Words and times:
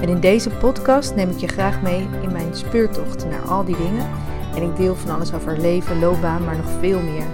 En 0.00 0.08
in 0.08 0.20
deze 0.20 0.50
podcast 0.50 1.14
neem 1.14 1.30
ik 1.30 1.38
je 1.38 1.48
graag 1.48 1.82
mee 1.82 2.08
in 2.22 2.32
mijn 2.32 2.54
speurtocht 2.54 3.24
naar 3.28 3.40
al 3.40 3.64
die 3.64 3.76
dingen. 3.76 4.08
En 4.54 4.62
ik 4.62 4.76
deel 4.76 4.96
van 4.96 5.14
alles 5.14 5.32
over 5.32 5.58
leven, 5.58 5.98
loopbaan, 5.98 6.44
maar 6.44 6.56
nog 6.56 6.70
veel 6.70 7.00
meer. 7.00 7.26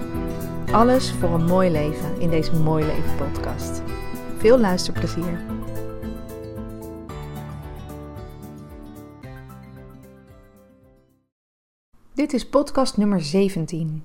Alles 0.71 1.11
voor 1.11 1.29
een 1.29 1.45
mooi 1.45 1.71
leven 1.71 2.19
in 2.19 2.29
deze 2.29 2.55
Mooi 2.55 2.85
Leven 2.85 3.15
podcast. 3.15 3.81
Veel 4.37 4.59
luisterplezier. 4.59 5.39
Dit 12.13 12.33
is 12.33 12.49
podcast 12.49 12.97
nummer 12.97 13.21
17. 13.21 14.03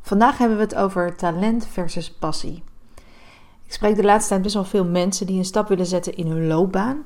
Vandaag 0.00 0.38
hebben 0.38 0.56
we 0.56 0.62
het 0.62 0.74
over 0.74 1.16
talent 1.16 1.66
versus 1.66 2.10
passie. 2.12 2.62
Ik 3.64 3.72
spreek 3.72 3.96
de 3.96 4.04
laatste 4.04 4.28
tijd 4.28 4.42
best 4.42 4.54
wel 4.54 4.64
veel 4.64 4.84
mensen 4.84 5.26
die 5.26 5.38
een 5.38 5.44
stap 5.44 5.68
willen 5.68 5.86
zetten 5.86 6.16
in 6.16 6.26
hun 6.26 6.46
loopbaan 6.46 7.04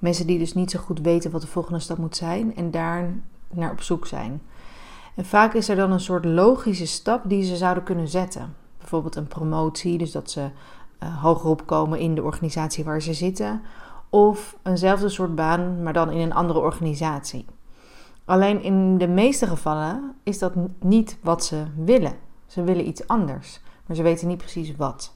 Mensen 0.00 0.26
die 0.26 0.38
dus 0.38 0.54
niet 0.54 0.70
zo 0.70 0.78
goed 0.78 1.00
weten 1.00 1.30
wat 1.30 1.40
de 1.40 1.46
volgende 1.46 1.78
stap 1.78 1.98
moet 1.98 2.16
zijn 2.16 2.56
en 2.56 2.70
daar 2.70 3.14
naar 3.50 3.70
op 3.70 3.80
zoek 3.80 4.06
zijn. 4.06 4.42
En 5.14 5.24
vaak 5.24 5.54
is 5.54 5.68
er 5.68 5.76
dan 5.76 5.92
een 5.92 6.00
soort 6.00 6.24
logische 6.24 6.86
stap 6.86 7.22
die 7.28 7.42
ze 7.42 7.56
zouden 7.56 7.82
kunnen 7.82 8.08
zetten. 8.08 8.54
Bijvoorbeeld 8.78 9.16
een 9.16 9.26
promotie, 9.26 9.98
dus 9.98 10.12
dat 10.12 10.30
ze 10.30 10.40
uh, 11.02 11.22
hoger 11.22 11.50
opkomen 11.50 11.98
in 11.98 12.14
de 12.14 12.22
organisatie 12.22 12.84
waar 12.84 13.02
ze 13.02 13.14
zitten. 13.14 13.62
Of 14.08 14.56
eenzelfde 14.62 15.08
soort 15.08 15.34
baan, 15.34 15.82
maar 15.82 15.92
dan 15.92 16.10
in 16.10 16.20
een 16.20 16.34
andere 16.34 16.58
organisatie. 16.58 17.44
Alleen 18.24 18.62
in 18.62 18.98
de 18.98 19.08
meeste 19.08 19.46
gevallen 19.46 20.14
is 20.22 20.38
dat 20.38 20.52
niet 20.80 21.18
wat 21.22 21.44
ze 21.44 21.64
willen. 21.76 22.14
Ze 22.46 22.62
willen 22.62 22.88
iets 22.88 23.06
anders, 23.06 23.60
maar 23.86 23.96
ze 23.96 24.02
weten 24.02 24.28
niet 24.28 24.38
precies 24.38 24.76
wat. 24.76 25.14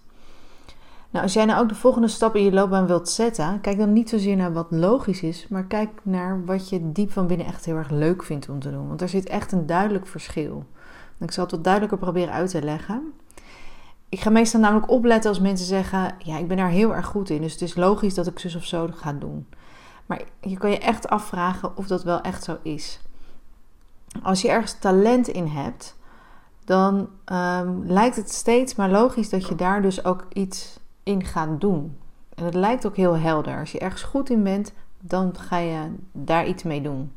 Nou, 1.15 1.27
als 1.27 1.35
jij 1.35 1.45
nou 1.45 1.63
ook 1.63 1.69
de 1.69 1.75
volgende 1.75 2.09
stap 2.09 2.37
in 2.37 2.45
je 2.45 2.53
loopbaan 2.53 2.87
wilt 2.87 3.09
zetten, 3.09 3.61
kijk 3.61 3.79
dan 3.79 3.93
niet 3.93 4.09
zozeer 4.09 4.37
naar 4.37 4.53
wat 4.53 4.67
logisch 4.71 5.23
is, 5.23 5.49
maar 5.49 5.65
kijk 5.65 5.91
naar 6.03 6.45
wat 6.45 6.69
je 6.69 6.93
diep 6.93 7.13
van 7.13 7.27
binnen 7.27 7.47
echt 7.47 7.65
heel 7.65 7.77
erg 7.77 7.91
leuk 7.91 8.23
vindt 8.23 8.49
om 8.49 8.61
te 8.61 8.71
doen. 8.71 8.89
Want 8.89 9.01
er 9.01 9.09
zit 9.09 9.29
echt 9.29 9.53
een 9.53 9.67
duidelijk 9.67 10.07
verschil. 10.07 10.65
ik 11.19 11.31
zal 11.31 11.45
het 11.45 11.53
wat 11.53 11.65
duidelijker 11.65 11.99
proberen 11.99 12.35
uit 12.35 12.51
te 12.51 12.63
leggen. 12.63 13.13
Ik 14.09 14.21
ga 14.21 14.31
meestal 14.31 14.61
namelijk 14.61 14.91
opletten 14.91 15.31
als 15.31 15.41
mensen 15.41 15.67
zeggen: 15.67 16.15
Ja, 16.19 16.39
ik 16.39 16.49
ben 16.49 16.57
daar 16.57 16.69
heel 16.69 16.95
erg 16.95 17.07
goed 17.07 17.31
in, 17.31 17.41
dus 17.41 17.53
het 17.53 17.63
is 17.63 17.75
logisch 17.75 18.15
dat 18.15 18.27
ik 18.27 18.39
zus 18.39 18.55
of 18.55 18.65
zo 18.65 18.89
ga 18.95 19.13
doen. 19.13 19.47
Maar 20.07 20.23
je 20.41 20.59
kan 20.59 20.71
je 20.71 20.79
echt 20.79 21.09
afvragen 21.09 21.77
of 21.77 21.87
dat 21.87 22.03
wel 22.03 22.21
echt 22.21 22.45
zo 22.45 22.57
is. 22.63 23.01
Als 24.23 24.43
je 24.43 24.49
ergens 24.49 24.79
talent 24.79 25.29
in 25.29 25.47
hebt, 25.47 25.97
dan 26.65 27.09
ehm, 27.25 27.73
lijkt 27.85 28.17
het 28.17 28.31
steeds 28.31 28.75
maar 28.75 28.91
logisch 28.91 29.31
dat 29.31 29.49
je 29.49 29.55
daar 29.55 29.83
dus 29.83 30.05
ook 30.05 30.27
iets 30.33 30.83
in 31.05 31.25
gaat 31.25 31.61
doen. 31.61 31.97
En 32.35 32.45
het 32.45 32.55
lijkt 32.55 32.87
ook 32.87 32.97
heel 32.97 33.17
helder. 33.17 33.59
Als 33.59 33.73
je 33.73 33.79
ergens 33.79 34.03
goed 34.03 34.31
in 34.31 34.43
bent, 34.43 34.73
dan 35.01 35.37
ga 35.39 35.59
je 35.59 35.95
daar 36.13 36.47
iets 36.47 36.63
mee 36.63 36.83
doen. 36.83 37.13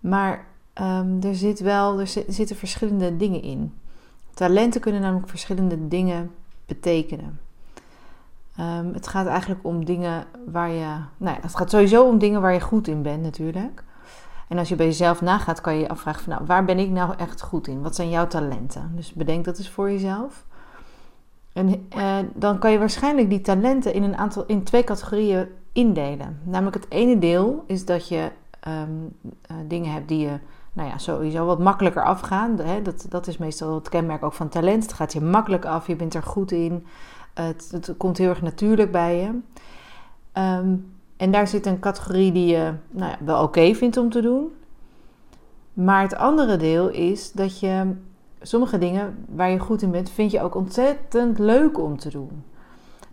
Maar 0.00 0.46
um, 0.80 1.18
er, 1.22 1.34
zit 1.34 1.60
wel, 1.60 2.00
er 2.00 2.06
zitten 2.28 2.56
verschillende 2.56 3.16
dingen 3.16 3.42
in. 3.42 3.74
Talenten 4.34 4.80
kunnen 4.80 5.00
namelijk 5.00 5.28
verschillende 5.28 5.88
dingen 5.88 6.30
betekenen. 6.66 7.40
Um, 8.60 8.92
het 8.92 9.08
gaat 9.08 9.26
eigenlijk 9.26 9.60
om 9.64 9.84
dingen 9.84 10.24
waar 10.46 10.70
je. 10.70 10.96
Nou 11.16 11.36
ja, 11.36 11.38
het 11.40 11.56
gaat 11.56 11.70
sowieso 11.70 12.04
om 12.04 12.18
dingen 12.18 12.40
waar 12.40 12.52
je 12.52 12.60
goed 12.60 12.88
in 12.88 13.02
bent, 13.02 13.22
natuurlijk. 13.22 13.84
En 14.48 14.58
als 14.58 14.68
je 14.68 14.76
bij 14.76 14.86
jezelf 14.86 15.20
nagaat, 15.20 15.60
kan 15.60 15.74
je 15.74 15.80
je 15.80 15.88
afvragen: 15.88 16.22
van, 16.22 16.32
nou, 16.32 16.44
waar 16.46 16.64
ben 16.64 16.78
ik 16.78 16.90
nou 16.90 17.14
echt 17.16 17.42
goed 17.42 17.66
in? 17.66 17.82
Wat 17.82 17.94
zijn 17.94 18.10
jouw 18.10 18.26
talenten? 18.26 18.92
Dus 18.96 19.12
bedenk 19.12 19.44
dat 19.44 19.58
eens 19.58 19.70
voor 19.70 19.90
jezelf. 19.90 20.44
En 21.54 21.86
uh, 21.96 22.18
dan 22.34 22.58
kan 22.58 22.72
je 22.72 22.78
waarschijnlijk 22.78 23.30
die 23.30 23.40
talenten 23.40 23.94
in, 23.94 24.02
een 24.02 24.16
aantal, 24.16 24.44
in 24.46 24.62
twee 24.62 24.84
categorieën 24.84 25.48
indelen. 25.72 26.40
Namelijk 26.42 26.76
het 26.76 26.90
ene 26.90 27.18
deel 27.18 27.64
is 27.66 27.84
dat 27.84 28.08
je 28.08 28.30
um, 28.68 29.16
uh, 29.22 29.56
dingen 29.68 29.92
hebt 29.92 30.08
die 30.08 30.18
je 30.18 30.38
nou 30.72 30.88
ja, 30.88 30.98
sowieso 30.98 31.46
wat 31.46 31.58
makkelijker 31.58 32.04
afgaan. 32.04 32.58
Hè? 32.58 32.82
Dat, 32.82 33.06
dat 33.08 33.26
is 33.26 33.38
meestal 33.38 33.74
het 33.74 33.88
kenmerk 33.88 34.22
ook 34.22 34.32
van 34.32 34.48
talent. 34.48 34.82
Het 34.82 34.92
gaat 34.92 35.12
je 35.12 35.20
makkelijk 35.20 35.64
af, 35.64 35.86
je 35.86 35.96
bent 35.96 36.14
er 36.14 36.22
goed 36.22 36.52
in. 36.52 36.86
Het, 37.34 37.68
het 37.70 37.94
komt 37.96 38.18
heel 38.18 38.28
erg 38.28 38.42
natuurlijk 38.42 38.92
bij 38.92 39.16
je. 39.16 39.28
Um, 40.40 40.92
en 41.16 41.30
daar 41.30 41.48
zit 41.48 41.66
een 41.66 41.78
categorie 41.78 42.32
die 42.32 42.46
je 42.46 42.72
nou 42.90 43.10
ja, 43.10 43.18
wel 43.24 43.42
oké 43.42 43.74
vindt 43.74 43.96
om 43.96 44.10
te 44.10 44.20
doen. 44.20 44.52
Maar 45.72 46.02
het 46.02 46.16
andere 46.16 46.56
deel 46.56 46.88
is 46.88 47.32
dat 47.32 47.60
je 47.60 47.94
sommige 48.46 48.78
dingen 48.78 49.26
waar 49.28 49.50
je 49.50 49.58
goed 49.58 49.82
in 49.82 49.90
bent, 49.90 50.10
vind 50.10 50.30
je 50.30 50.42
ook 50.42 50.54
ontzettend 50.54 51.38
leuk 51.38 51.78
om 51.78 51.98
te 51.98 52.10
doen. 52.10 52.44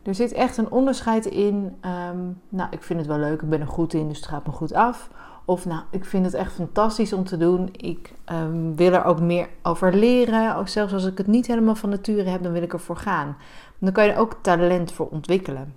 Er 0.03 0.15
zit 0.15 0.31
echt 0.31 0.57
een 0.57 0.71
onderscheid 0.71 1.25
in. 1.25 1.75
Ehm, 1.81 2.19
nou, 2.49 2.69
ik 2.71 2.83
vind 2.83 2.99
het 2.99 3.07
wel 3.07 3.17
leuk, 3.17 3.41
ik 3.41 3.49
ben 3.49 3.61
er 3.61 3.67
goed 3.67 3.93
in, 3.93 4.07
dus 4.07 4.17
het 4.17 4.27
gaat 4.27 4.45
me 4.45 4.51
goed 4.51 4.73
af. 4.73 5.09
Of 5.45 5.65
nou, 5.65 5.81
ik 5.89 6.05
vind 6.05 6.25
het 6.25 6.33
echt 6.33 6.53
fantastisch 6.53 7.13
om 7.13 7.23
te 7.23 7.37
doen. 7.37 7.69
Ik 7.71 8.13
um, 8.31 8.75
wil 8.75 8.93
er 8.93 9.03
ook 9.03 9.19
meer 9.19 9.49
over 9.63 9.93
leren. 9.93 10.57
Of 10.57 10.69
zelfs 10.69 10.93
als 10.93 11.05
ik 11.05 11.17
het 11.17 11.27
niet 11.27 11.47
helemaal 11.47 11.75
van 11.75 11.89
nature 11.89 12.29
heb, 12.29 12.43
dan 12.43 12.51
wil 12.51 12.61
ik 12.61 12.73
ervoor 12.73 12.97
gaan. 12.97 13.37
Dan 13.79 13.91
kan 13.91 14.05
je 14.05 14.11
er 14.11 14.19
ook 14.19 14.37
talent 14.41 14.91
voor 14.91 15.07
ontwikkelen. 15.09 15.73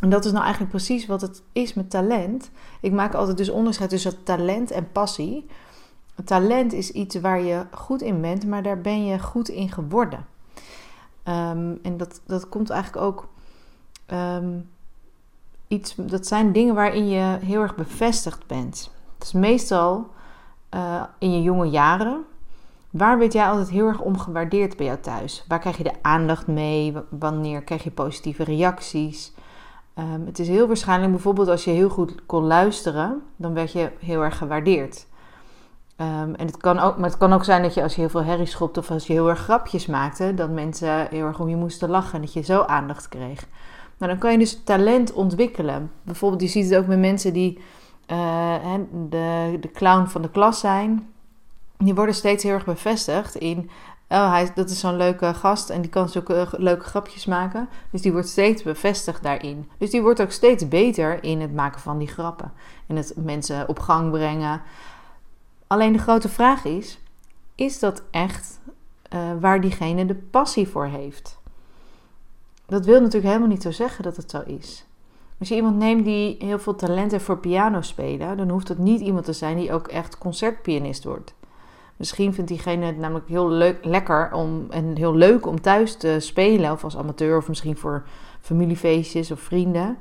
En 0.00 0.10
dat 0.10 0.24
is 0.24 0.30
nou 0.30 0.42
eigenlijk 0.42 0.72
precies 0.72 1.06
wat 1.06 1.20
het 1.20 1.42
is 1.52 1.74
met 1.74 1.90
talent. 1.90 2.50
Ik 2.80 2.92
maak 2.92 3.14
altijd 3.14 3.36
dus 3.36 3.48
onderscheid 3.48 3.90
tussen 3.90 4.22
talent 4.22 4.70
en 4.70 4.92
passie. 4.92 5.46
Talent 6.24 6.72
is 6.72 6.90
iets 6.90 7.20
waar 7.20 7.40
je 7.40 7.66
goed 7.70 8.02
in 8.02 8.20
bent, 8.20 8.46
maar 8.46 8.62
daar 8.62 8.80
ben 8.80 9.04
je 9.04 9.18
goed 9.18 9.48
in 9.48 9.70
geworden. 9.70 10.26
Um, 11.28 11.78
en 11.82 11.96
dat, 11.96 12.20
dat 12.26 12.48
komt 12.48 12.70
eigenlijk 12.70 13.04
ook. 13.04 13.28
Um, 14.12 14.68
iets, 15.68 15.94
dat 15.96 16.26
zijn 16.26 16.52
dingen 16.52 16.74
waarin 16.74 17.08
je 17.08 17.38
heel 17.40 17.62
erg 17.62 17.74
bevestigd 17.74 18.46
bent. 18.46 18.90
Is 19.20 19.32
meestal 19.32 20.06
uh, 20.74 21.02
in 21.18 21.32
je 21.32 21.42
jonge 21.42 21.70
jaren. 21.70 22.24
Waar 22.90 23.18
werd 23.18 23.32
jij 23.32 23.46
altijd 23.46 23.70
heel 23.70 23.86
erg 23.86 24.00
om 24.00 24.18
gewaardeerd 24.18 24.76
bij 24.76 24.86
jou 24.86 24.98
thuis? 25.00 25.44
Waar 25.48 25.58
krijg 25.58 25.76
je 25.76 25.84
de 25.84 26.02
aandacht 26.02 26.46
mee? 26.46 26.94
Wanneer 27.08 27.62
krijg 27.62 27.84
je 27.84 27.90
positieve 27.90 28.44
reacties? 28.44 29.32
Um, 29.98 30.26
het 30.26 30.38
is 30.38 30.48
heel 30.48 30.66
waarschijnlijk 30.66 31.12
bijvoorbeeld 31.12 31.48
als 31.48 31.64
je 31.64 31.70
heel 31.70 31.88
goed 31.88 32.26
kon 32.26 32.44
luisteren, 32.44 33.22
dan 33.36 33.54
werd 33.54 33.72
je 33.72 33.90
heel 33.98 34.22
erg 34.22 34.38
gewaardeerd. 34.38 35.06
Um, 35.96 36.34
en 36.34 36.46
het 36.46 36.56
kan 36.56 36.78
ook, 36.78 36.96
maar 36.96 37.08
het 37.08 37.18
kan 37.18 37.32
ook 37.32 37.44
zijn 37.44 37.62
dat 37.62 37.74
je 37.74 37.82
als 37.82 37.94
je 37.94 38.00
heel 38.00 38.10
veel 38.10 38.24
herrie 38.24 38.46
schopt 38.46 38.78
of 38.78 38.90
als 38.90 39.06
je 39.06 39.12
heel 39.12 39.28
erg 39.28 39.38
grapjes 39.38 39.86
maakte, 39.86 40.34
dat 40.34 40.50
mensen 40.50 41.06
heel 41.10 41.26
erg 41.26 41.40
om 41.40 41.48
je 41.48 41.56
moesten 41.56 41.90
lachen 41.90 42.14
en 42.14 42.20
dat 42.20 42.32
je 42.32 42.42
zo 42.42 42.62
aandacht 42.62 43.08
kreeg. 43.08 43.46
Nou, 43.98 44.10
dan 44.12 44.20
kan 44.20 44.32
je 44.32 44.38
dus 44.38 44.60
talent 44.64 45.12
ontwikkelen. 45.12 45.90
Bijvoorbeeld, 46.02 46.42
je 46.42 46.48
ziet 46.48 46.70
het 46.70 46.78
ook 46.78 46.86
met 46.86 46.98
mensen 46.98 47.32
die 47.32 47.58
uh, 48.10 48.54
de, 49.08 49.56
de 49.60 49.70
clown 49.70 50.06
van 50.06 50.22
de 50.22 50.30
klas 50.30 50.60
zijn. 50.60 51.08
Die 51.78 51.94
worden 51.94 52.14
steeds 52.14 52.42
heel 52.42 52.52
erg 52.52 52.64
bevestigd 52.64 53.34
in, 53.34 53.70
oh, 54.08 54.30
hij, 54.30 54.50
dat 54.54 54.70
is 54.70 54.80
zo'n 54.80 54.96
leuke 54.96 55.34
gast 55.34 55.70
en 55.70 55.80
die 55.80 55.90
kan 55.90 56.08
zulke 56.08 56.48
leuke 56.50 56.84
grapjes 56.84 57.26
maken. 57.26 57.68
Dus 57.90 58.02
die 58.02 58.12
wordt 58.12 58.28
steeds 58.28 58.62
bevestigd 58.62 59.22
daarin. 59.22 59.70
Dus 59.78 59.90
die 59.90 60.02
wordt 60.02 60.22
ook 60.22 60.30
steeds 60.30 60.68
beter 60.68 61.24
in 61.24 61.40
het 61.40 61.54
maken 61.54 61.80
van 61.80 61.98
die 61.98 62.08
grappen. 62.08 62.52
En 62.86 62.96
het 62.96 63.12
mensen 63.16 63.68
op 63.68 63.78
gang 63.78 64.10
brengen. 64.10 64.62
Alleen 65.66 65.92
de 65.92 65.98
grote 65.98 66.28
vraag 66.28 66.64
is: 66.64 66.98
is 67.54 67.78
dat 67.78 68.02
echt 68.10 68.60
uh, 69.14 69.20
waar 69.40 69.60
diegene 69.60 70.06
de 70.06 70.14
passie 70.14 70.68
voor 70.68 70.86
heeft? 70.86 71.38
Dat 72.66 72.84
wil 72.84 73.00
natuurlijk 73.00 73.26
helemaal 73.26 73.48
niet 73.48 73.62
zo 73.62 73.70
zeggen 73.70 74.04
dat 74.04 74.16
het 74.16 74.30
zo 74.30 74.42
is. 74.46 74.84
Als 75.38 75.48
je 75.48 75.54
iemand 75.54 75.76
neemt 75.76 76.04
die 76.04 76.36
heel 76.38 76.58
veel 76.58 76.74
talent 76.74 77.10
heeft 77.10 77.24
voor 77.24 77.38
piano 77.38 77.80
spelen, 77.80 78.36
dan 78.36 78.48
hoeft 78.48 78.68
het 78.68 78.78
niet 78.78 79.00
iemand 79.00 79.24
te 79.24 79.32
zijn 79.32 79.56
die 79.56 79.72
ook 79.72 79.88
echt 79.88 80.18
concertpianist 80.18 81.04
wordt. 81.04 81.34
Misschien 81.96 82.34
vindt 82.34 82.50
diegene 82.50 82.86
het 82.86 82.98
namelijk 82.98 83.28
heel 83.28 83.48
leuk, 83.48 83.84
lekker 83.84 84.32
om, 84.32 84.66
en 84.70 84.96
heel 84.96 85.14
leuk 85.14 85.46
om 85.46 85.60
thuis 85.60 85.96
te 85.96 86.16
spelen, 86.18 86.72
of 86.72 86.84
als 86.84 86.96
amateur, 86.96 87.36
of 87.36 87.48
misschien 87.48 87.76
voor 87.76 88.02
familiefeestjes 88.40 89.30
of 89.30 89.40
vrienden. 89.40 89.98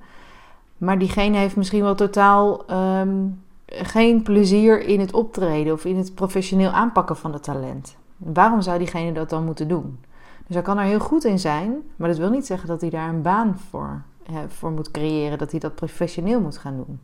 Maar 0.77 0.99
diegene 0.99 1.37
heeft 1.37 1.55
misschien 1.55 1.83
wel 1.83 1.95
totaal 1.95 2.71
um, 2.71 3.43
geen 3.65 4.23
plezier 4.23 4.81
in 4.81 4.99
het 4.99 5.13
optreden 5.13 5.73
of 5.73 5.85
in 5.85 5.97
het 5.97 6.15
professioneel 6.15 6.69
aanpakken 6.69 7.17
van 7.17 7.33
het 7.33 7.43
talent. 7.43 7.95
Waarom 8.17 8.61
zou 8.61 8.77
diegene 8.77 9.11
dat 9.11 9.29
dan 9.29 9.45
moeten 9.45 9.67
doen? 9.67 9.99
Dus 10.45 10.55
hij 10.55 10.63
kan 10.63 10.77
er 10.77 10.85
heel 10.85 10.99
goed 10.99 11.23
in 11.23 11.39
zijn, 11.39 11.73
maar 11.95 12.09
dat 12.09 12.17
wil 12.17 12.29
niet 12.29 12.45
zeggen 12.45 12.67
dat 12.67 12.81
hij 12.81 12.89
daar 12.89 13.09
een 13.09 13.21
baan 13.21 13.59
voor, 13.69 14.01
eh, 14.25 14.35
voor 14.47 14.71
moet 14.71 14.91
creëren, 14.91 15.37
dat 15.37 15.51
hij 15.51 15.59
dat 15.59 15.75
professioneel 15.75 16.39
moet 16.39 16.57
gaan 16.57 16.75
doen. 16.75 16.99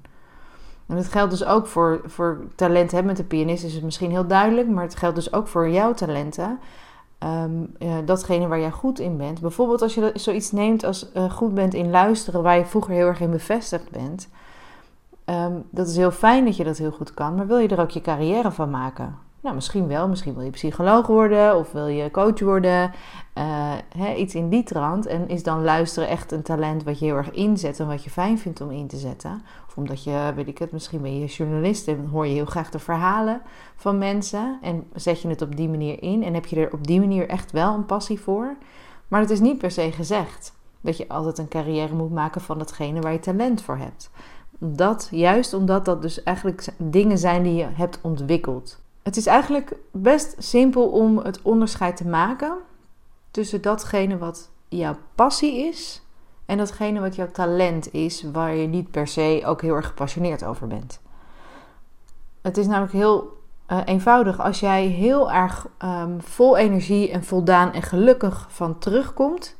En 0.87 0.95
dat 0.95 1.07
geldt 1.07 1.31
dus 1.31 1.45
ook 1.45 1.67
voor, 1.67 2.01
voor 2.05 2.39
de 2.55 3.25
pianist 3.27 3.63
is 3.63 3.73
het 3.73 3.83
misschien 3.83 4.11
heel 4.11 4.27
duidelijk, 4.27 4.67
maar 4.67 4.83
het 4.83 4.95
geldt 4.95 5.15
dus 5.15 5.33
ook 5.33 5.47
voor 5.47 5.69
jouw 5.69 5.93
talenten. 5.93 6.59
Um, 7.23 7.73
datgene 8.05 8.47
waar 8.47 8.59
jij 8.59 8.71
goed 8.71 8.99
in 8.99 9.17
bent. 9.17 9.41
Bijvoorbeeld 9.41 9.81
als 9.81 9.93
je 9.93 10.11
zoiets 10.13 10.51
neemt 10.51 10.83
als 10.83 11.09
uh, 11.15 11.31
goed 11.31 11.53
bent 11.53 11.73
in 11.73 11.89
luisteren, 11.89 12.43
waar 12.43 12.57
je 12.57 12.65
vroeger 12.65 12.93
heel 12.93 13.07
erg 13.07 13.19
in 13.19 13.31
bevestigd 13.31 13.89
bent. 13.89 14.29
Um, 15.29 15.63
dat 15.69 15.87
is 15.87 15.95
heel 15.95 16.11
fijn 16.11 16.45
dat 16.45 16.57
je 16.57 16.63
dat 16.63 16.77
heel 16.77 16.91
goed 16.91 17.13
kan, 17.13 17.35
maar 17.35 17.47
wil 17.47 17.57
je 17.57 17.67
er 17.67 17.79
ook 17.79 17.91
je 17.91 18.01
carrière 18.01 18.51
van 18.51 18.69
maken? 18.69 19.17
Nou, 19.41 19.55
misschien 19.55 19.87
wel. 19.87 20.07
Misschien 20.07 20.33
wil 20.33 20.43
je 20.43 20.49
psycholoog 20.49 21.07
worden 21.07 21.55
of 21.57 21.71
wil 21.71 21.87
je 21.87 22.11
coach 22.11 22.39
worden. 22.39 22.91
Hè, 23.97 24.13
iets 24.13 24.35
in 24.35 24.49
die 24.49 24.63
trant. 24.63 25.05
En 25.05 25.27
is 25.27 25.43
dan 25.43 25.63
luisteren 25.63 26.09
echt 26.09 26.31
een 26.31 26.41
talent 26.41 26.83
wat 26.83 26.99
je 26.99 27.05
heel 27.05 27.15
erg 27.15 27.31
inzet 27.31 27.79
en 27.79 27.87
wat 27.87 28.03
je 28.03 28.09
fijn 28.09 28.39
vindt 28.39 28.61
om 28.61 28.71
in 28.71 28.87
te 28.87 28.97
zetten? 28.97 29.41
Of 29.67 29.77
omdat 29.77 30.03
je, 30.03 30.31
weet 30.35 30.47
ik 30.47 30.57
het, 30.57 30.71
misschien 30.71 31.01
ben 31.01 31.19
je 31.19 31.25
journalist 31.25 31.87
en 31.87 32.07
hoor 32.11 32.27
je 32.27 32.33
heel 32.33 32.45
graag 32.45 32.69
de 32.69 32.79
verhalen 32.79 33.41
van 33.75 33.97
mensen. 33.97 34.59
En 34.61 34.87
zet 34.93 35.21
je 35.21 35.27
het 35.27 35.41
op 35.41 35.55
die 35.55 35.69
manier 35.69 36.03
in 36.03 36.23
en 36.23 36.33
heb 36.33 36.45
je 36.45 36.55
er 36.55 36.73
op 36.73 36.87
die 36.87 36.99
manier 36.99 37.29
echt 37.29 37.51
wel 37.51 37.73
een 37.73 37.85
passie 37.85 38.19
voor. 38.19 38.55
Maar 39.07 39.19
het 39.21 39.29
is 39.29 39.39
niet 39.39 39.57
per 39.57 39.71
se 39.71 39.91
gezegd 39.91 40.57
dat 40.81 40.97
je 40.97 41.07
altijd 41.07 41.37
een 41.37 41.47
carrière 41.47 41.95
moet 41.95 42.11
maken 42.11 42.41
van 42.41 42.57
datgene 42.57 42.99
waar 42.99 43.11
je 43.11 43.19
talent 43.19 43.61
voor 43.61 43.77
hebt. 43.77 44.11
Dat, 44.61 45.07
juist 45.11 45.53
omdat 45.53 45.85
dat 45.85 46.01
dus 46.01 46.23
eigenlijk 46.23 46.67
dingen 46.77 47.17
zijn 47.17 47.43
die 47.43 47.53
je 47.53 47.67
hebt 47.73 47.99
ontwikkeld. 48.01 48.79
Het 49.03 49.17
is 49.17 49.25
eigenlijk 49.25 49.75
best 49.91 50.35
simpel 50.37 50.89
om 50.89 51.17
het 51.17 51.41
onderscheid 51.41 51.97
te 51.97 52.07
maken 52.07 52.57
tussen 53.31 53.61
datgene 53.61 54.17
wat 54.17 54.49
jouw 54.67 54.95
passie 55.15 55.67
is 55.67 56.01
en 56.45 56.57
datgene 56.57 56.99
wat 56.99 57.15
jouw 57.15 57.31
talent 57.31 57.93
is, 57.93 58.23
waar 58.31 58.55
je 58.55 58.67
niet 58.67 58.91
per 58.91 59.07
se 59.07 59.41
ook 59.45 59.61
heel 59.61 59.75
erg 59.75 59.87
gepassioneerd 59.87 60.43
over 60.43 60.67
bent. 60.67 61.01
Het 62.41 62.57
is 62.57 62.67
namelijk 62.67 62.93
heel 62.93 63.37
uh, 63.67 63.81
eenvoudig. 63.85 64.39
Als 64.39 64.59
jij 64.59 64.85
heel 64.85 65.31
erg 65.31 65.67
um, 65.83 66.21
vol 66.21 66.57
energie 66.57 67.11
en 67.11 67.23
voldaan 67.23 67.73
en 67.73 67.81
gelukkig 67.81 68.47
van 68.49 68.77
terugkomt, 68.77 69.55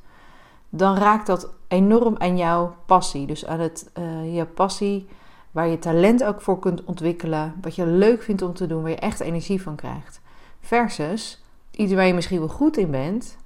dan 0.69 0.97
raakt 0.97 1.27
dat 1.27 1.53
enorm 1.69 2.15
aan 2.17 2.37
jouw 2.37 2.75
passie. 2.85 3.27
Dus 3.27 3.45
aan 3.45 3.59
het, 3.59 3.91
uh, 3.97 4.35
jouw 4.35 4.47
passie 4.47 5.07
waar 5.51 5.67
je 5.67 5.79
talent 5.79 6.23
ook 6.23 6.41
voor 6.41 6.59
kunt 6.59 6.83
ontwikkelen, 6.83 7.55
wat 7.61 7.75
je 7.75 7.85
leuk 7.85 8.23
vindt 8.23 8.41
om 8.41 8.53
te 8.53 8.67
doen, 8.67 8.81
waar 8.81 8.91
je 8.91 8.95
echt 8.95 9.19
energie 9.19 9.61
van 9.61 9.75
krijgt. 9.75 10.21
Versus 10.59 11.43
iets 11.71 11.93
waar 11.93 12.07
je 12.07 12.13
misschien 12.13 12.39
wel 12.39 12.47
goed 12.47 12.77
in 12.77 12.91
bent, 12.91 13.37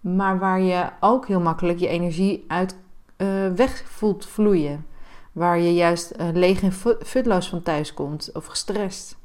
maar 0.00 0.38
waar 0.38 0.60
je 0.60 0.88
ook 1.00 1.26
heel 1.26 1.40
makkelijk 1.40 1.78
je 1.78 1.88
energie 1.88 2.44
uit 2.48 2.76
uh, 3.16 3.28
weg 3.56 3.82
voelt 3.86 4.26
vloeien. 4.26 4.86
Waar 5.32 5.58
je 5.58 5.74
juist 5.74 6.12
uh, 6.20 6.28
leeg 6.32 6.62
en 6.62 6.72
futloos 7.02 7.48
van 7.48 7.62
thuis 7.62 7.94
komt 7.94 8.30
of 8.32 8.46
gestrest. 8.46 9.18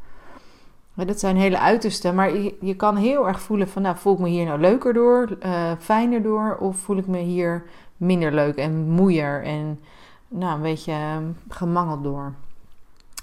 Dat 0.95 1.19
zijn 1.19 1.38
hele 1.38 1.59
uitersten, 1.59 2.15
maar 2.15 2.36
je, 2.36 2.56
je, 2.62 2.75
kan 2.75 2.95
heel 2.95 3.27
erg 3.27 3.42
voelen 3.42 3.68
van, 3.68 3.81
nou, 3.81 3.97
voel 3.97 4.13
ik 4.13 4.19
me 4.19 4.27
hier 4.27 4.45
nou 4.45 4.59
leuker 4.59 4.94
door, 4.94 5.38
uh, 5.45 5.71
fijner 5.80 6.21
door, 6.21 6.57
of 6.59 6.77
voel 6.77 6.97
ik 6.97 7.07
me 7.07 7.18
hier 7.18 7.63
minder 7.97 8.33
leuk 8.33 8.56
en 8.56 8.89
moeier 8.89 9.44
en 9.44 9.80
nou, 10.27 10.56
een 10.56 10.62
beetje 10.62 10.92
ehm, 10.92 11.24
gemangeld 11.50 12.03
door. 12.03 12.33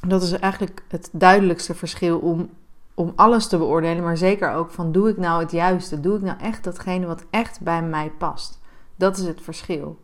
Dat 0.06 0.22
is 0.22 0.32
eigenlijk 0.32 0.82
het 0.88 1.08
duidelijkste 1.12 1.74
verschil 1.74 2.18
om, 2.18 2.50
om 2.94 3.12
alles 3.16 3.46
te 3.46 3.58
beoordelen, 3.58 4.04
maar 4.04 4.16
zeker 4.16 4.52
ook 4.52 4.70
van 4.70 4.92
doe 4.92 5.08
ik 5.08 5.16
nou 5.16 5.42
het 5.42 5.50
juiste? 5.50 6.00
Doe 6.00 6.16
ik 6.16 6.22
nou 6.22 6.38
echt 6.40 6.64
datgene 6.64 7.06
wat 7.06 7.24
echt 7.30 7.60
bij 7.60 7.82
mij 7.82 8.12
past? 8.18 8.60
Dat 8.96 9.16
is 9.16 9.26
het 9.26 9.40
verschil. 9.40 9.98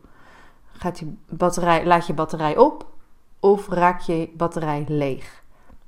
Gaat 0.71 0.99
je 0.99 1.13
batterij, 1.29 1.85
laat 1.85 2.07
je 2.07 2.13
batterij 2.13 2.57
op 2.57 2.85
of 3.39 3.67
raak 3.67 3.99
je 3.99 4.29
batterij 4.37 4.85
leeg? 4.87 5.38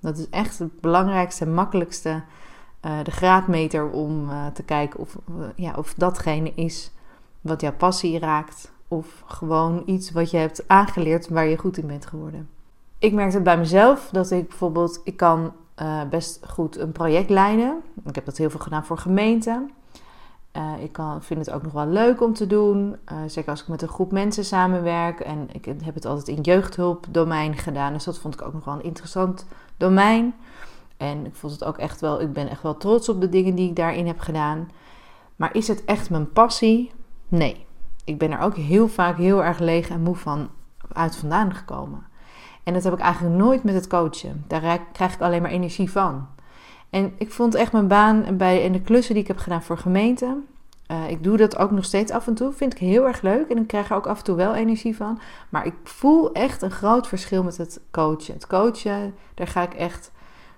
Dat 0.01 0.17
is 0.17 0.29
echt 0.29 0.59
het 0.59 0.81
belangrijkste, 0.81 1.45
makkelijkste, 1.45 2.23
uh, 2.85 3.03
de 3.03 3.11
graadmeter 3.11 3.89
om 3.89 4.29
uh, 4.29 4.47
te 4.47 4.63
kijken 4.63 4.99
of, 4.99 5.17
ja, 5.55 5.73
of 5.77 5.93
datgene 5.93 6.51
is 6.55 6.91
wat 7.41 7.61
jouw 7.61 7.73
passie 7.73 8.19
raakt 8.19 8.71
of 8.87 9.23
gewoon 9.25 9.83
iets 9.85 10.11
wat 10.11 10.31
je 10.31 10.37
hebt 10.37 10.67
aangeleerd 10.67 11.29
waar 11.29 11.45
je 11.45 11.57
goed 11.57 11.77
in 11.77 11.87
bent 11.87 12.05
geworden. 12.05 12.49
Ik 12.99 13.13
merkte 13.13 13.35
het 13.35 13.43
bij 13.43 13.57
mezelf 13.57 14.09
dat 14.11 14.31
ik 14.31 14.47
bijvoorbeeld, 14.47 15.01
ik 15.03 15.17
kan 15.17 15.53
uh, 15.81 16.01
best 16.09 16.39
goed 16.47 16.77
een 16.77 16.91
project 16.91 17.29
leiden. 17.29 17.81
Ik 18.05 18.15
heb 18.15 18.25
dat 18.25 18.37
heel 18.37 18.49
veel 18.49 18.59
gedaan 18.59 18.85
voor 18.85 18.97
gemeenten. 18.97 19.71
Uh, 20.57 20.83
ik 20.83 20.91
kan, 20.91 21.23
vind 21.23 21.45
het 21.45 21.55
ook 21.55 21.63
nog 21.63 21.71
wel 21.71 21.87
leuk 21.87 22.21
om 22.21 22.33
te 22.33 22.47
doen. 22.47 22.95
Uh, 23.11 23.17
zeker 23.27 23.49
als 23.49 23.61
ik 23.61 23.67
met 23.67 23.81
een 23.81 23.87
groep 23.87 24.11
mensen 24.11 24.45
samenwerk. 24.45 25.19
En 25.19 25.47
ik 25.51 25.65
heb 25.65 25.95
het 25.95 26.05
altijd 26.05 26.37
in 26.37 26.41
jeugdhulpdomein 26.41 27.57
gedaan. 27.57 27.93
Dus 27.93 28.03
dat 28.03 28.17
vond 28.17 28.33
ik 28.33 28.41
ook 28.41 28.53
nog 28.53 28.65
wel 28.65 28.73
een 28.73 28.83
interessant 28.83 29.45
domein. 29.77 30.33
En 30.97 31.25
ik 31.25 31.35
vond 31.35 31.53
het 31.53 31.63
ook 31.63 31.77
echt 31.77 32.01
wel, 32.01 32.21
ik 32.21 32.33
ben 32.33 32.49
echt 32.49 32.61
wel 32.61 32.77
trots 32.77 33.09
op 33.09 33.21
de 33.21 33.29
dingen 33.29 33.55
die 33.55 33.69
ik 33.69 33.75
daarin 33.75 34.07
heb 34.07 34.19
gedaan. 34.19 34.69
Maar 35.35 35.55
is 35.55 35.67
het 35.67 35.85
echt 35.85 36.09
mijn 36.09 36.31
passie? 36.31 36.91
Nee 37.27 37.65
ik 38.03 38.17
ben 38.17 38.31
er 38.31 38.39
ook 38.39 38.55
heel 38.55 38.87
vaak 38.87 39.17
heel 39.17 39.43
erg 39.43 39.59
leeg 39.59 39.89
en 39.89 40.01
moe 40.01 40.15
van 40.15 40.49
uit 40.93 41.15
vandaan 41.15 41.55
gekomen. 41.55 42.05
En 42.63 42.73
dat 42.73 42.83
heb 42.83 42.93
ik 42.93 42.99
eigenlijk 42.99 43.35
nooit 43.35 43.63
met 43.63 43.73
het 43.73 43.87
coachen. 43.87 44.43
Daar 44.47 44.79
krijg 44.91 45.13
ik 45.13 45.21
alleen 45.21 45.41
maar 45.41 45.51
energie 45.51 45.91
van. 45.91 46.27
En 46.91 47.13
ik 47.17 47.31
vond 47.31 47.55
echt 47.55 47.71
mijn 47.71 47.87
baan 47.87 48.37
bij, 48.37 48.63
en 48.63 48.71
de 48.71 48.81
klussen 48.81 49.13
die 49.13 49.23
ik 49.23 49.27
heb 49.27 49.37
gedaan 49.37 49.63
voor 49.63 49.77
gemeenten. 49.77 50.47
Uh, 50.91 51.09
ik 51.09 51.23
doe 51.23 51.37
dat 51.37 51.57
ook 51.57 51.71
nog 51.71 51.85
steeds 51.85 52.11
af 52.11 52.27
en 52.27 52.33
toe. 52.33 52.51
Vind 52.51 52.73
ik 52.73 52.79
heel 52.79 53.07
erg 53.07 53.21
leuk. 53.21 53.49
En 53.49 53.57
ik 53.57 53.67
krijg 53.67 53.89
er 53.89 53.95
ook 53.95 54.07
af 54.07 54.17
en 54.17 54.23
toe 54.23 54.35
wel 54.35 54.55
energie 54.55 54.95
van. 54.95 55.19
Maar 55.49 55.65
ik 55.65 55.73
voel 55.83 56.31
echt 56.33 56.61
een 56.61 56.71
groot 56.71 57.07
verschil 57.07 57.43
met 57.43 57.57
het 57.57 57.79
coachen. 57.91 58.33
Het 58.33 58.47
coachen, 58.47 59.13
daar 59.33 59.47
ga 59.47 59.61
ik 59.61 59.73
echt 59.73 60.11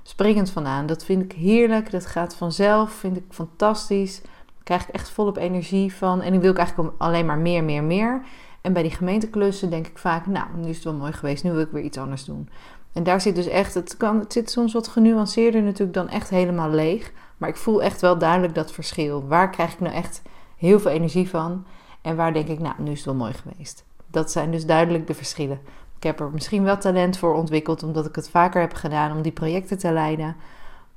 springend 0.03 0.49
van 0.49 0.65
aan. 0.65 0.85
Dat 0.85 1.05
vind 1.05 1.23
ik 1.23 1.31
heerlijk. 1.31 1.91
Dat 1.91 2.05
gaat 2.05 2.35
vanzelf. 2.35 2.91
Vind 2.91 3.17
ik 3.17 3.23
fantastisch 3.29 4.21
krijg 4.63 4.87
ik 4.87 4.93
echt 4.93 5.09
volop 5.09 5.37
energie 5.37 5.93
van. 5.93 6.21
En 6.21 6.31
die 6.31 6.39
wil 6.39 6.51
ik 6.51 6.57
eigenlijk 6.57 6.93
alleen 6.97 7.25
maar 7.25 7.37
meer, 7.37 7.63
meer, 7.63 7.83
meer. 7.83 8.21
En 8.61 8.73
bij 8.73 8.81
die 8.81 8.91
gemeenteklussen 8.91 9.69
denk 9.69 9.87
ik 9.87 9.97
vaak, 9.97 10.25
nou, 10.25 10.47
nu 10.55 10.67
is 10.67 10.75
het 10.75 10.83
wel 10.83 10.93
mooi 10.93 11.11
geweest, 11.11 11.43
nu 11.43 11.51
wil 11.51 11.61
ik 11.61 11.71
weer 11.71 11.83
iets 11.83 11.97
anders 11.97 12.25
doen. 12.25 12.49
En 12.93 13.03
daar 13.03 13.21
zit 13.21 13.35
dus 13.35 13.47
echt, 13.47 13.73
het, 13.73 13.97
kan, 13.97 14.19
het 14.19 14.33
zit 14.33 14.49
soms 14.51 14.73
wat 14.73 14.87
genuanceerder 14.87 15.61
natuurlijk 15.61 15.93
dan 15.93 16.09
echt 16.09 16.29
helemaal 16.29 16.69
leeg. 16.69 17.11
Maar 17.37 17.49
ik 17.49 17.55
voel 17.55 17.83
echt 17.83 18.01
wel 18.01 18.17
duidelijk 18.17 18.55
dat 18.55 18.71
verschil. 18.71 19.27
Waar 19.27 19.49
krijg 19.49 19.73
ik 19.73 19.79
nou 19.79 19.93
echt 19.93 20.21
heel 20.57 20.79
veel 20.79 20.91
energie 20.91 21.29
van? 21.29 21.65
En 22.01 22.15
waar 22.15 22.33
denk 22.33 22.47
ik, 22.47 22.59
nou, 22.59 22.75
nu 22.77 22.91
is 22.91 22.97
het 22.97 23.05
wel 23.05 23.15
mooi 23.15 23.33
geweest. 23.33 23.83
Dat 24.07 24.31
zijn 24.31 24.51
dus 24.51 24.65
duidelijk 24.65 25.07
de 25.07 25.13
verschillen. 25.13 25.59
Ik 25.97 26.03
heb 26.03 26.19
er 26.19 26.29
misschien 26.31 26.63
wel 26.63 26.77
talent 26.77 27.17
voor 27.17 27.33
ontwikkeld, 27.33 27.83
omdat 27.83 28.05
ik 28.05 28.15
het 28.15 28.29
vaker 28.29 28.61
heb 28.61 28.73
gedaan 28.73 29.11
om 29.11 29.21
die 29.21 29.31
projecten 29.31 29.77
te 29.77 29.91
leiden. 29.91 30.35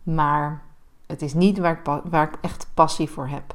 Maar 0.02 0.62
het 1.06 1.22
is 1.22 1.34
niet 1.34 1.58
waar 1.58 1.72
ik, 1.72 2.02
waar 2.10 2.28
ik 2.28 2.38
echt 2.40 2.66
passie 2.74 3.10
voor 3.10 3.28
heb. 3.28 3.54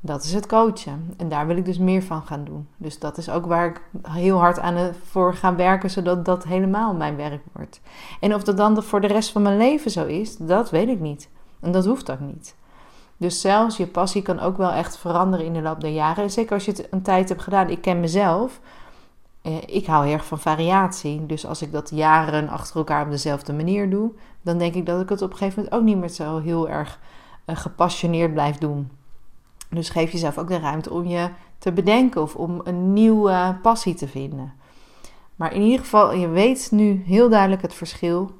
Dat 0.00 0.24
is 0.24 0.32
het 0.32 0.46
coachen. 0.46 1.14
En 1.16 1.28
daar 1.28 1.46
wil 1.46 1.56
ik 1.56 1.64
dus 1.64 1.78
meer 1.78 2.02
van 2.02 2.22
gaan 2.22 2.44
doen. 2.44 2.68
Dus 2.76 2.98
dat 2.98 3.18
is 3.18 3.30
ook 3.30 3.46
waar 3.46 3.66
ik 3.66 3.80
heel 4.02 4.38
hard 4.38 4.58
aan 4.58 4.94
voor 5.04 5.34
ga 5.34 5.54
werken, 5.54 5.90
zodat 5.90 6.24
dat 6.24 6.44
helemaal 6.44 6.94
mijn 6.94 7.16
werk 7.16 7.42
wordt. 7.52 7.80
En 8.20 8.34
of 8.34 8.42
dat 8.42 8.56
dan 8.56 8.82
voor 8.82 9.00
de 9.00 9.06
rest 9.06 9.32
van 9.32 9.42
mijn 9.42 9.56
leven 9.56 9.90
zo 9.90 10.06
is, 10.06 10.36
dat 10.36 10.70
weet 10.70 10.88
ik 10.88 11.00
niet. 11.00 11.28
En 11.60 11.72
dat 11.72 11.84
hoeft 11.84 12.10
ook 12.10 12.20
niet. 12.20 12.54
Dus 13.16 13.40
zelfs 13.40 13.76
je 13.76 13.86
passie 13.86 14.22
kan 14.22 14.40
ook 14.40 14.56
wel 14.56 14.70
echt 14.70 14.98
veranderen 14.98 15.46
in 15.46 15.52
de 15.52 15.62
loop 15.62 15.80
der 15.80 15.90
jaren. 15.90 16.30
Zeker 16.30 16.52
als 16.52 16.64
je 16.64 16.70
het 16.70 16.86
een 16.90 17.02
tijd 17.02 17.28
hebt 17.28 17.42
gedaan. 17.42 17.68
Ik 17.68 17.80
ken 17.80 18.00
mezelf. 18.00 18.60
Eh, 19.42 19.52
ik 19.66 19.86
hou 19.86 20.04
heel 20.04 20.12
erg 20.14 20.24
van 20.26 20.38
variatie. 20.38 21.26
Dus 21.26 21.46
als 21.46 21.62
ik 21.62 21.72
dat 21.72 21.90
jaren 21.94 22.48
achter 22.48 22.76
elkaar 22.76 23.04
op 23.04 23.10
dezelfde 23.10 23.52
manier 23.52 23.90
doe, 23.90 24.10
dan 24.42 24.58
denk 24.58 24.74
ik 24.74 24.86
dat 24.86 25.00
ik 25.00 25.08
het 25.08 25.22
op 25.22 25.30
een 25.30 25.36
gegeven 25.36 25.62
moment 25.62 25.80
ook 25.80 25.86
niet 25.86 25.96
meer 25.96 26.08
zo 26.08 26.38
heel 26.38 26.68
erg 26.68 26.98
uh, 27.46 27.56
gepassioneerd 27.56 28.32
blijf 28.32 28.58
doen. 28.58 28.90
Dus 29.68 29.88
geef 29.88 30.12
jezelf 30.12 30.38
ook 30.38 30.48
de 30.48 30.58
ruimte 30.58 30.92
om 30.92 31.06
je 31.06 31.28
te 31.58 31.72
bedenken 31.72 32.22
of 32.22 32.34
om 32.34 32.60
een 32.64 32.92
nieuwe 32.92 33.58
passie 33.62 33.94
te 33.94 34.08
vinden. 34.08 34.52
Maar 35.36 35.54
in 35.54 35.62
ieder 35.62 35.78
geval, 35.78 36.14
je 36.14 36.28
weet 36.28 36.68
nu 36.70 37.02
heel 37.06 37.28
duidelijk 37.28 37.62
het 37.62 37.74
verschil. 37.74 38.30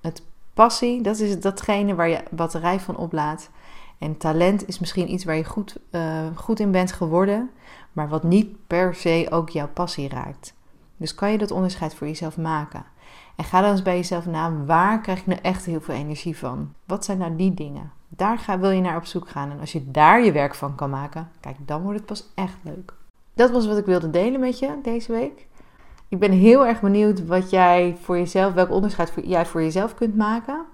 Het 0.00 0.22
passie, 0.54 1.02
dat 1.02 1.18
is 1.18 1.40
datgene 1.40 1.94
waar 1.94 2.08
je 2.08 2.22
batterij 2.30 2.80
van 2.80 2.96
oplaadt. 2.96 3.50
En 3.98 4.16
talent 4.16 4.68
is 4.68 4.78
misschien 4.78 5.12
iets 5.12 5.24
waar 5.24 5.36
je 5.36 5.44
goed, 5.44 5.76
uh, 5.90 6.26
goed 6.34 6.60
in 6.60 6.70
bent 6.70 6.92
geworden, 6.92 7.50
maar 7.92 8.08
wat 8.08 8.22
niet 8.22 8.66
per 8.66 8.94
se 8.94 9.26
ook 9.30 9.48
jouw 9.48 9.68
passie 9.68 10.08
raakt. 10.08 10.54
Dus 10.96 11.14
kan 11.14 11.32
je 11.32 11.38
dat 11.38 11.50
onderscheid 11.50 11.94
voor 11.94 12.06
jezelf 12.06 12.36
maken? 12.36 12.84
En 13.36 13.44
ga 13.44 13.60
dan 13.60 13.70
eens 13.70 13.82
bij 13.82 13.96
jezelf 13.96 14.26
na, 14.26 14.64
waar 14.64 15.00
krijg 15.00 15.18
ik 15.18 15.26
nou 15.26 15.40
echt 15.42 15.64
heel 15.64 15.80
veel 15.80 15.94
energie 15.94 16.36
van? 16.36 16.72
Wat 16.86 17.04
zijn 17.04 17.18
nou 17.18 17.36
die 17.36 17.54
dingen? 17.54 17.92
Daar 18.16 18.38
ga, 18.38 18.58
wil 18.58 18.70
je 18.70 18.80
naar 18.80 18.96
op 18.96 19.04
zoek 19.04 19.28
gaan. 19.28 19.50
En 19.50 19.60
als 19.60 19.72
je 19.72 19.90
daar 19.90 20.24
je 20.24 20.32
werk 20.32 20.54
van 20.54 20.74
kan 20.74 20.90
maken, 20.90 21.30
kijk, 21.40 21.56
dan 21.66 21.82
wordt 21.82 21.98
het 21.98 22.06
pas 22.06 22.32
echt 22.34 22.56
leuk. 22.62 22.94
Dat 23.34 23.50
was 23.50 23.66
wat 23.66 23.78
ik 23.78 23.86
wilde 23.86 24.10
delen 24.10 24.40
met 24.40 24.58
je 24.58 24.78
deze 24.82 25.12
week. 25.12 25.46
Ik 26.08 26.18
ben 26.18 26.32
heel 26.32 26.66
erg 26.66 26.80
benieuwd 26.80 27.26
wat 27.26 27.50
jij 27.50 27.96
voor 28.00 28.18
jezelf, 28.18 28.52
welk 28.52 28.70
onderscheid 28.70 29.12
jij 29.24 29.46
voor 29.46 29.62
jezelf 29.62 29.94
kunt 29.94 30.16
maken. 30.16 30.64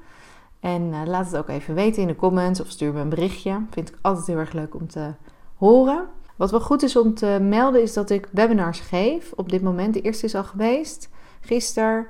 En 0.61 0.83
uh, 0.83 1.01
laat 1.05 1.27
het 1.27 1.37
ook 1.37 1.49
even 1.49 1.75
weten 1.75 2.03
in 2.03 2.09
de 2.09 2.17
comments 2.17 2.61
of 2.61 2.69
stuur 2.69 2.93
me 2.93 3.01
een 3.01 3.09
berichtje. 3.09 3.63
Vind 3.71 3.89
ik 3.89 3.99
altijd 4.03 4.27
heel 4.27 4.39
erg 4.39 4.53
leuk 4.53 4.75
om 4.75 4.89
te 4.89 5.15
horen. 5.57 6.09
Wat 6.37 6.51
wel 6.51 6.61
goed 6.61 6.83
is 6.83 6.97
om 6.97 7.15
te 7.15 7.39
melden 7.41 7.83
is 7.83 7.93
dat 7.93 8.11
ik 8.11 8.29
webinars 8.33 8.81
geef. 8.81 9.33
Op 9.37 9.49
dit 9.49 9.63
moment, 9.63 9.95
de 9.95 10.01
eerste 10.01 10.27
is 10.27 10.35
al 10.35 10.45
geweest, 10.45 11.09
gisteren. 11.41 12.07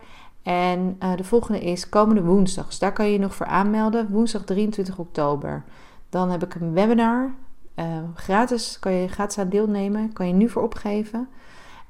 En 0.51 0.97
uh, 1.03 1.17
de 1.17 1.25
volgende 1.25 1.61
is 1.61 1.89
komende 1.89 2.23
woensdag. 2.23 2.67
Dus 2.67 2.79
daar 2.79 2.93
kan 2.93 3.07
je 3.07 3.13
je 3.13 3.19
nog 3.19 3.35
voor 3.35 3.47
aanmelden. 3.47 4.11
Woensdag 4.11 4.45
23 4.45 4.99
oktober. 4.99 5.65
Dan 6.09 6.31
heb 6.31 6.43
ik 6.43 6.55
een 6.55 6.73
webinar. 6.73 7.35
Uh, 7.77 7.85
gratis 8.15 8.79
kan 8.79 8.93
je 8.93 9.09
gratis 9.09 9.39
aan 9.39 9.49
deelnemen. 9.49 10.13
Kan 10.13 10.27
je 10.27 10.33
nu 10.33 10.49
voor 10.49 10.63
opgeven. 10.63 11.29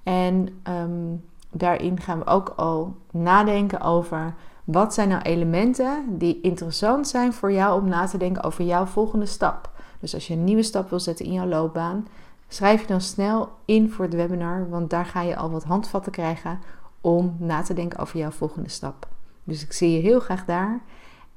En 0.02 0.48
um, 0.68 1.24
daarin 1.50 2.00
gaan 2.00 2.18
we 2.18 2.26
ook 2.26 2.52
al 2.56 2.96
nadenken 3.10 3.80
over 3.80 4.34
wat 4.64 4.94
zijn 4.94 5.08
nou 5.08 5.22
elementen 5.22 6.04
die 6.08 6.40
interessant 6.40 7.08
zijn 7.08 7.32
voor 7.32 7.52
jou 7.52 7.82
om 7.82 7.88
na 7.88 8.06
te 8.06 8.18
denken 8.18 8.42
over 8.42 8.64
jouw 8.64 8.86
volgende 8.86 9.26
stap. 9.26 9.70
Dus 10.00 10.14
als 10.14 10.26
je 10.26 10.34
een 10.34 10.44
nieuwe 10.44 10.62
stap 10.62 10.90
wil 10.90 11.00
zetten 11.00 11.26
in 11.26 11.32
jouw 11.32 11.46
loopbaan, 11.46 12.06
schrijf 12.48 12.80
je 12.80 12.86
dan 12.86 13.00
snel 13.00 13.48
in 13.64 13.90
voor 13.90 14.04
het 14.04 14.14
webinar, 14.14 14.68
want 14.68 14.90
daar 14.90 15.06
ga 15.06 15.22
je 15.22 15.36
al 15.36 15.50
wat 15.50 15.64
handvatten 15.64 16.12
krijgen 16.12 16.58
om 17.00 17.36
na 17.38 17.62
te 17.62 17.74
denken 17.74 17.98
over 17.98 18.18
jouw 18.18 18.30
volgende 18.30 18.68
stap. 18.68 19.08
Dus 19.44 19.62
ik 19.62 19.72
zie 19.72 19.92
je 19.92 20.00
heel 20.00 20.20
graag 20.20 20.44
daar 20.44 20.80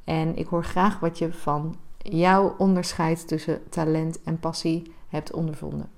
en 0.04 0.38
ik 0.38 0.48
hoor 0.48 0.64
graag 0.64 1.00
wat 1.00 1.18
je 1.18 1.34
van 1.34 1.76
jouw 1.98 2.56
onderscheid 2.58 3.28
tussen 3.28 3.70
talent 3.70 4.24
en 4.24 4.40
passie 4.40 4.94
hebt 5.08 5.32
ondervonden. 5.32 5.90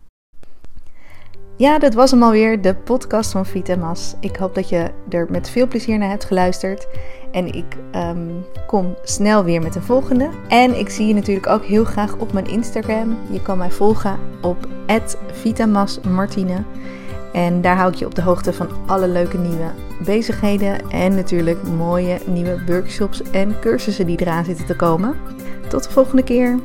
Ja, 1.57 1.79
dat 1.79 1.93
was 1.93 2.11
hem 2.11 2.23
alweer, 2.23 2.61
de 2.61 2.75
podcast 2.75 3.31
van 3.31 3.45
Vitamas. 3.45 4.15
Ik 4.19 4.35
hoop 4.35 4.55
dat 4.55 4.69
je 4.69 4.91
er 5.09 5.27
met 5.31 5.49
veel 5.49 5.67
plezier 5.67 5.97
naar 5.97 6.09
hebt 6.09 6.25
geluisterd. 6.25 6.87
En 7.31 7.53
ik 7.53 7.77
um, 7.95 8.45
kom 8.67 8.95
snel 9.03 9.43
weer 9.43 9.61
met 9.61 9.75
een 9.75 9.81
volgende. 9.81 10.29
En 10.47 10.79
ik 10.79 10.89
zie 10.89 11.07
je 11.07 11.13
natuurlijk 11.13 11.47
ook 11.47 11.63
heel 11.63 11.83
graag 11.83 12.17
op 12.17 12.33
mijn 12.33 12.47
Instagram. 12.47 13.17
Je 13.31 13.41
kan 13.41 13.57
mij 13.57 13.71
volgen 13.71 14.19
op 14.41 14.67
@vitamasmartine. 15.31 16.63
En 17.35 17.61
daar 17.61 17.77
hou 17.77 17.91
ik 17.91 17.97
je 17.97 18.05
op 18.05 18.15
de 18.15 18.21
hoogte 18.21 18.53
van 18.53 18.67
alle 18.85 19.07
leuke 19.07 19.37
nieuwe 19.37 19.71
bezigheden. 20.05 20.89
En 20.89 21.15
natuurlijk 21.15 21.63
mooie 21.63 22.19
nieuwe 22.25 22.61
workshops 22.67 23.21
en 23.31 23.59
cursussen 23.59 24.05
die 24.05 24.19
eraan 24.19 24.45
zitten 24.45 24.65
te 24.65 24.75
komen. 24.75 25.15
Tot 25.67 25.83
de 25.83 25.89
volgende 25.89 26.23
keer. 26.23 26.59